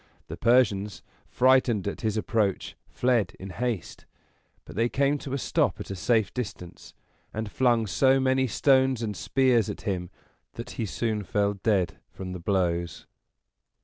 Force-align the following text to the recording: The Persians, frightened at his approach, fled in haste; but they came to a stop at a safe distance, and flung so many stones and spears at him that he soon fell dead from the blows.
The 0.29 0.35
Persians, 0.35 1.03
frightened 1.27 1.87
at 1.87 2.01
his 2.01 2.17
approach, 2.17 2.75
fled 2.89 3.35
in 3.39 3.51
haste; 3.51 4.07
but 4.65 4.75
they 4.75 4.89
came 4.89 5.19
to 5.19 5.33
a 5.33 5.37
stop 5.37 5.79
at 5.79 5.91
a 5.91 5.95
safe 5.95 6.33
distance, 6.33 6.95
and 7.35 7.51
flung 7.51 7.85
so 7.85 8.19
many 8.19 8.47
stones 8.47 9.03
and 9.03 9.15
spears 9.15 9.69
at 9.69 9.81
him 9.81 10.09
that 10.53 10.71
he 10.71 10.87
soon 10.87 11.21
fell 11.23 11.53
dead 11.53 11.99
from 12.09 12.31
the 12.33 12.39
blows. 12.39 13.05